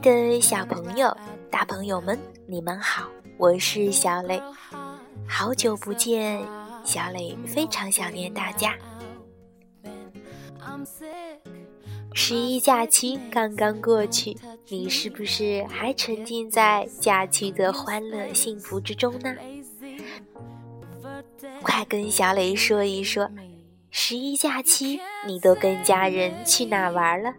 [0.00, 1.14] 的小朋友、
[1.50, 4.40] 大朋友们，你们好，我是小磊，
[5.26, 6.40] 好久不见，
[6.84, 8.74] 小磊非常想念大家。
[12.14, 14.36] 十一假期刚刚过去，
[14.68, 19.34] 你是不是还沉浸在假期的欢乐幸福之中呢？
[21.62, 23.28] 快跟小磊说一说，
[23.90, 27.34] 十一假期你都跟家人去哪玩了？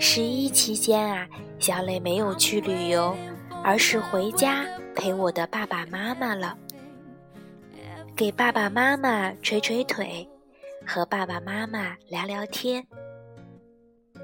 [0.00, 3.16] 十一期间啊，小磊没有去旅游，
[3.64, 6.56] 而是回家陪我的爸爸妈妈了，
[8.14, 10.26] 给爸爸妈妈捶捶腿，
[10.86, 12.86] 和爸爸妈妈聊聊天。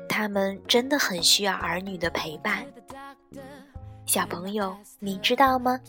[0.09, 2.65] 他们真的很需要儿女的陪伴。
[4.07, 5.81] 小朋友，你知道吗？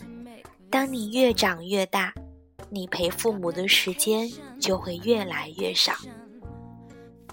[0.68, 2.12] 当你越长越大，
[2.70, 4.28] 你陪父母的时间
[4.60, 5.92] 就会越来越少。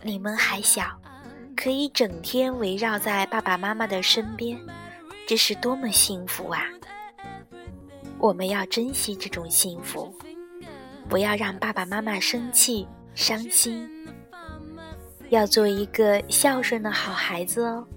[0.04, 0.86] 你们还小，
[1.64, 4.60] 可以整天围绕在爸爸妈妈的身边，
[5.26, 6.62] 这是多么幸福啊！
[8.20, 10.14] 我们要珍惜这种幸福，
[11.08, 13.90] 不要让爸爸妈妈生气、伤心，
[15.30, 17.88] 要做一个孝顺的好孩子哦。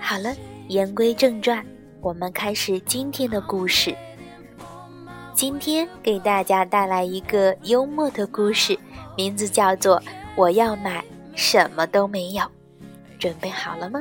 [0.00, 0.34] 好了，
[0.68, 1.62] 言归正传。
[2.00, 3.94] 我们开始今天的故事。
[5.34, 8.78] 今天给大家带来一个幽默的故事，
[9.18, 10.00] 名字叫做
[10.34, 12.42] 《我要买什么都没有》。
[13.18, 14.00] 准备好了吗？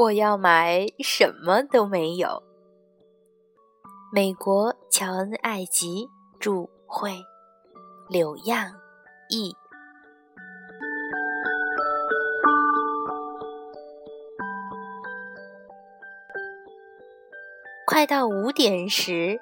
[0.00, 2.42] 我要买什么都没有。
[4.10, 7.22] 美国乔恩·艾吉著绘，
[8.08, 8.72] 柳样
[9.28, 9.54] 译。
[17.86, 19.38] 快到五点时，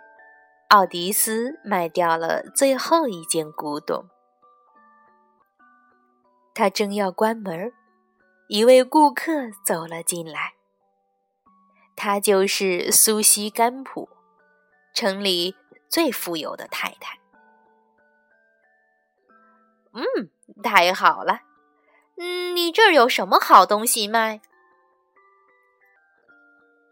[0.71, 4.07] 奥迪斯卖掉了最后一件古董。
[6.53, 7.73] 他正要关门
[8.49, 10.55] 一位顾客走了进来，
[11.95, 14.09] 她就是苏西·甘普，
[14.95, 15.55] 城里
[15.87, 17.19] 最富有的太太。
[19.93, 20.31] 嗯，
[20.63, 21.43] 太好了。
[22.17, 24.41] 嗯，你这儿有什么好东西卖？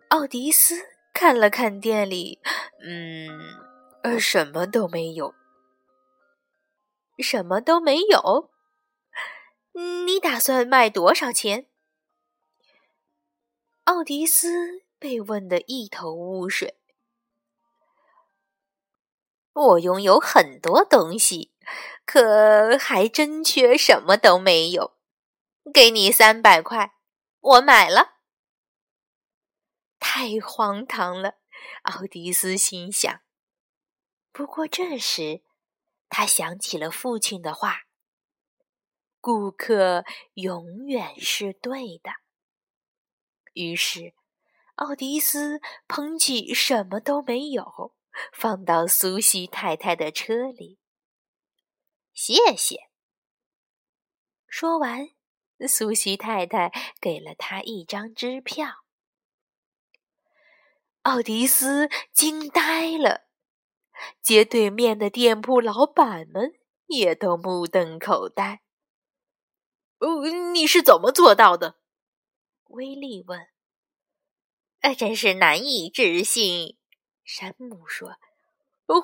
[0.08, 0.74] 奥迪斯
[1.14, 2.38] 看了看店里，
[2.86, 3.30] 嗯，
[4.02, 5.34] 呃什么都没有，
[7.18, 8.50] 什么都没有。
[9.78, 11.68] 你打算卖多少钱？
[13.84, 16.78] 奥迪斯被问得一头雾水。
[19.52, 21.52] 我拥有很多东西，
[22.06, 24.96] 可还真缺什么都没有。
[25.74, 26.94] 给你三百块，
[27.40, 28.14] 我买了。
[29.98, 31.34] 太荒唐了，
[31.82, 33.20] 奥迪斯心想。
[34.32, 35.42] 不过这时，
[36.08, 37.85] 他想起了父亲的话。
[39.26, 40.04] 顾客
[40.34, 42.12] 永远是对的。
[43.54, 44.14] 于是，
[44.76, 47.92] 奥迪斯捧起什么都没有，
[48.32, 50.78] 放到苏西太太的车里。
[52.14, 52.88] 谢谢。
[54.46, 55.08] 说完，
[55.66, 56.70] 苏西太太
[57.00, 58.84] 给了他一张支票。
[61.02, 63.22] 奥迪斯惊呆了，
[64.22, 66.52] 街对面的店铺老板们
[66.86, 68.62] 也都目瞪口呆。
[69.98, 71.78] 哦，你是怎么做到的？
[72.68, 73.48] 威利问。
[74.80, 76.76] 哎，真是难以置信。
[77.24, 78.16] 山姆说：“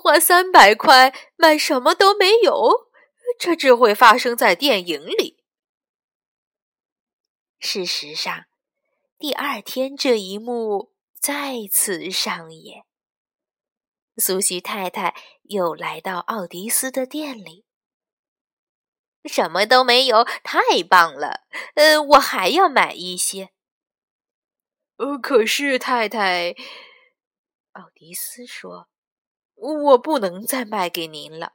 [0.00, 2.90] 花三百块买什么都没有，
[3.38, 5.42] 这只会发生在电影里。”
[7.58, 8.44] 事实上，
[9.18, 12.84] 第二天这一幕再次上演。
[14.18, 17.64] 苏西太太又来到奥迪斯的店里。
[19.24, 21.42] 什么都没有，太棒了！
[21.74, 23.50] 呃，我还要买一些。
[24.96, 26.54] 呃，可是太太，
[27.72, 28.88] 奥迪斯说
[29.54, 31.54] ：“我不能再卖给您了。”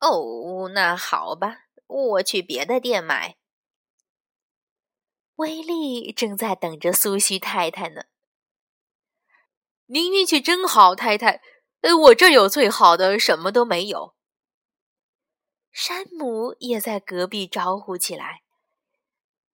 [0.00, 3.36] 哦，那好吧，我去别的店买。
[5.36, 8.04] 威利正在等着苏西太太呢。
[9.86, 11.40] 您运气真好，太太，
[11.80, 14.14] 呃，我这有最好的，什么都没有。
[15.72, 18.42] 山姆也在隔壁招呼起来：“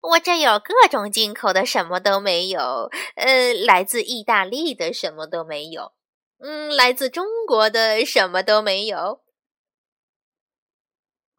[0.01, 2.89] 我这有各种进口的，什么都没有。
[3.15, 5.93] 呃，来自意大利的什么都没有。
[6.39, 9.21] 嗯，来自中国的什么都没有。”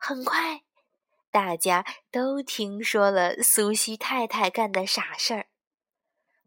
[0.02, 0.62] 很快，
[1.30, 5.48] 大家都听说了苏西太太干的傻事儿，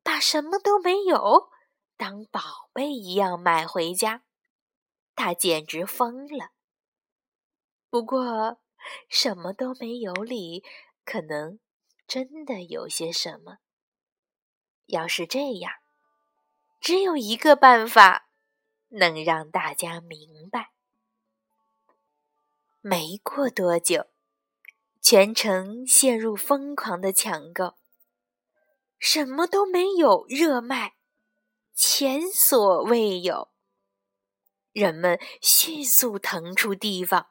[0.02, 1.50] 把什么都没有
[1.96, 2.42] 当宝
[2.74, 4.24] 贝一样买回家。
[5.16, 6.53] 她简直疯了。
[7.94, 8.60] 不过，
[9.08, 10.64] 什么都没有里，
[11.06, 11.60] 可能
[12.08, 13.58] 真的有些什么。
[14.88, 15.72] 要是这样，
[16.82, 18.32] 只有一个办法
[18.90, 20.72] 能让大家明白。
[22.82, 24.08] 没过多久，
[25.00, 27.76] 全城陷入疯狂的抢购，
[28.98, 30.96] 什么都没有热卖，
[31.76, 33.52] 前所未有。
[34.72, 37.28] 人们迅速腾出地方，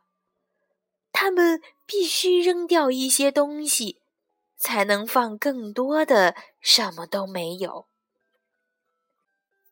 [1.24, 4.02] 他们必须扔掉一些东西，
[4.56, 7.86] 才能放更多的什么都没有。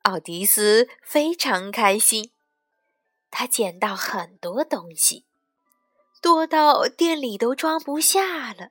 [0.02, 2.30] 奥迪斯非常开心，
[3.32, 5.26] 他捡到很多东西。
[6.22, 8.68] 多到店里都装不下了。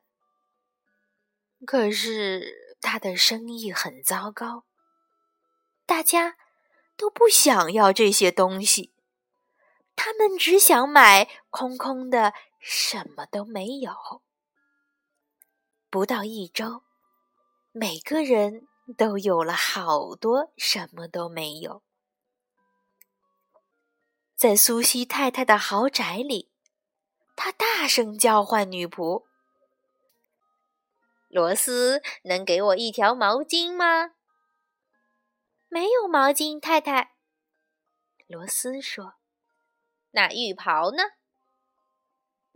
[1.65, 4.63] 可是他的生意很糟糕，
[5.85, 6.37] 大家
[6.95, 8.93] 都不想要这些东西，
[9.97, 14.21] 他们只想买空空的，什么都没有。
[15.89, 16.83] 不到一周，
[17.71, 21.81] 每个人都有了好多什么都没有。
[24.35, 26.51] 在苏西太太的豪宅里。
[27.41, 29.23] 他大声叫唤女仆
[31.31, 34.12] ：“罗斯，能给我一条毛巾吗
[35.71, 37.15] ？”“没有毛巾，太太。”
[38.27, 39.13] 罗斯说。
[40.12, 41.03] “那浴袍呢？”“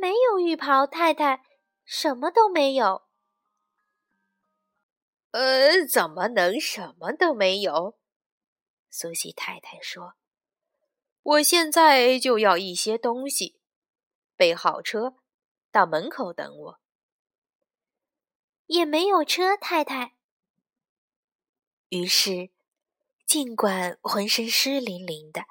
[0.04, 1.46] 没有浴袍，太太，
[1.86, 3.04] 什么都没有。
[5.32, 7.96] ”“呃，怎么能什么都没有？”
[8.92, 10.16] 苏西太太说
[11.24, 13.62] ：“我现在就要一些东西。”
[14.36, 15.16] 备好车，
[15.72, 16.80] 到门口等我。
[18.66, 20.16] 也没有车，太太。
[21.88, 22.50] 于是，
[23.26, 25.46] 尽管浑身湿淋淋的，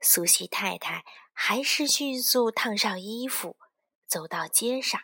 [0.00, 3.58] 苏西太太还是迅速烫上衣服，
[4.06, 5.00] 走到街上。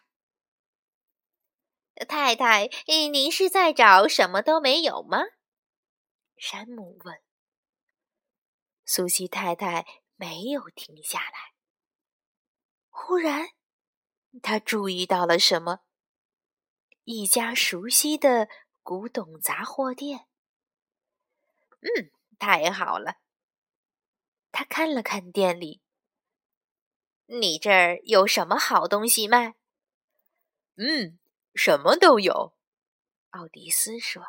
[2.09, 5.19] 太太，您是在找什么都没有吗？
[6.37, 7.23] 山姆问。
[8.85, 11.53] 苏西太太没有停下来。
[12.89, 13.51] 忽然，
[14.43, 15.81] 他注意到了什么？
[17.05, 18.49] 一家熟悉的
[18.83, 20.29] 古董杂货店。
[21.81, 23.17] 嗯，太好了。
[24.51, 25.82] 他看了看店里，
[27.27, 29.55] 你这儿有什么好东西卖？
[30.77, 31.19] 嗯，
[31.55, 32.55] 什么都有。
[33.31, 34.23] 奥迪斯说。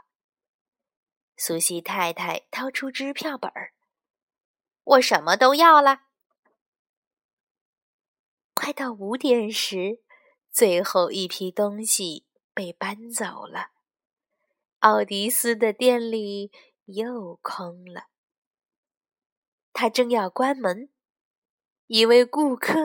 [1.36, 3.74] 苏西太太掏出支票本儿，
[4.84, 6.04] 我什么都要了。
[8.54, 10.04] 快到五点时，
[10.52, 13.72] 最后一批东西被搬走了，
[14.80, 16.52] 奥迪斯的店里
[16.86, 18.06] 又空了。
[19.74, 20.93] 他正要关门，
[21.88, 22.76] 一位顾客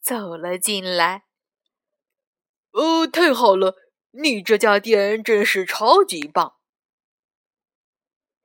[0.00, 1.24] 走了进来。
[2.72, 3.76] “哦，太好了！
[4.10, 6.56] 你这家店真是超级棒。”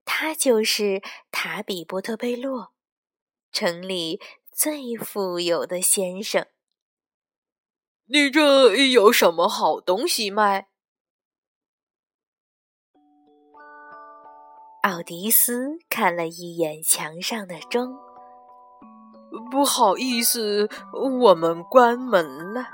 [0.06, 2.74] 他就是塔比波特贝洛，
[3.52, 6.48] 城里最富有的先生。
[8.06, 10.68] 你这有什么好东西卖？
[14.84, 17.98] 奥迪斯看了一眼墙上的钟，
[19.54, 22.66] 不好意思，我们关门了。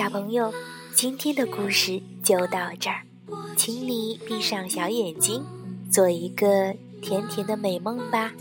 [0.00, 0.50] 小朋友，
[0.94, 3.02] 今天的故事就到这儿，
[3.54, 5.44] 请你闭上小眼睛，
[5.92, 8.32] 做一个甜甜的美梦吧。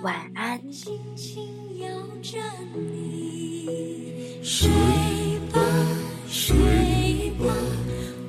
[0.00, 0.58] 晚安。
[4.42, 4.70] 睡
[5.52, 5.60] 吧，
[6.26, 6.56] 睡
[7.32, 7.54] 吧，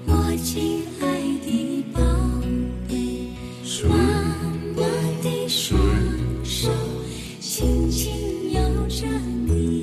[0.05, 2.01] 我亲爱的宝
[2.89, 3.29] 贝，
[3.87, 3.95] 妈
[4.75, 4.83] 妈
[5.23, 5.79] 的双
[6.43, 6.69] 手
[7.39, 9.07] 轻轻摇着
[9.47, 9.78] 你。